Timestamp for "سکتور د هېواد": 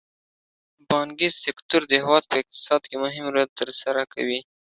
1.43-2.23